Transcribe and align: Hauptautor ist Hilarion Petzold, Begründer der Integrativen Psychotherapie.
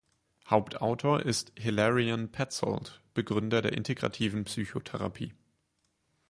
Hauptautor 0.49 1.23
ist 1.27 1.51
Hilarion 1.59 2.31
Petzold, 2.31 3.03
Begründer 3.13 3.61
der 3.61 3.73
Integrativen 3.73 4.45
Psychotherapie. 4.45 5.35